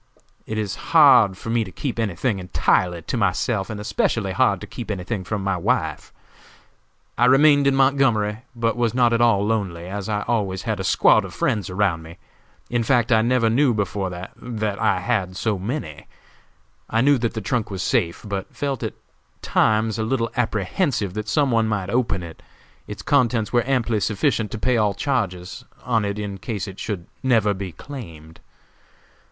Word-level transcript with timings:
It 0.47 0.57
is 0.57 0.89
hard 0.95 1.37
for 1.37 1.51
me 1.51 1.63
to 1.63 1.71
keep 1.71 1.99
any 1.99 2.15
thing 2.15 2.39
entirely 2.39 3.03
to 3.03 3.17
myself, 3.17 3.69
and 3.69 3.79
especially 3.79 4.31
hard 4.31 4.59
to 4.61 4.65
keep 4.65 4.89
any 4.89 5.03
thing 5.03 5.23
from 5.23 5.43
my 5.43 5.57
wife. 5.57 6.11
"I 7.19 7.25
remained 7.25 7.67
in 7.67 7.75
Montgomery, 7.75 8.39
but 8.55 8.75
was 8.75 8.95
not 8.95 9.13
at 9.13 9.21
all 9.21 9.45
lonely, 9.45 9.87
as 9.87 10.09
I 10.09 10.21
always 10.23 10.63
had 10.63 10.79
a 10.79 10.83
squad 10.83 11.23
of 11.23 11.35
friends 11.35 11.69
around 11.69 12.01
me. 12.01 12.17
In 12.67 12.81
fact 12.81 13.11
I 13.11 13.21
never 13.21 13.47
knew 13.47 13.75
before 13.75 14.09
that 14.09 14.31
I 14.81 15.01
had 15.01 15.37
so 15.37 15.59
many. 15.59 16.07
I 16.89 17.01
knew 17.01 17.19
that 17.19 17.35
the 17.35 17.39
trunk 17.41 17.69
was 17.69 17.83
safe, 17.83 18.25
but 18.27 18.55
felt 18.55 18.81
at 18.81 18.95
times 19.43 19.99
a 19.99 20.03
little 20.03 20.31
apprehensive 20.35 21.13
that 21.13 21.29
some 21.29 21.51
one 21.51 21.67
might 21.67 21.91
open 21.91 22.23
it. 22.23 22.41
Its 22.87 23.03
contents 23.03 23.53
were 23.53 23.61
amply 23.69 23.99
sufficient 23.99 24.49
to 24.49 24.57
pay 24.57 24.77
all 24.77 24.95
charges 24.95 25.63
on 25.83 26.05
it 26.05 26.17
in 26.17 26.39
case 26.39 26.67
it 26.67 26.79
should 26.79 27.05
never 27.21 27.53
be 27.53 27.71
claimed. 27.71 28.39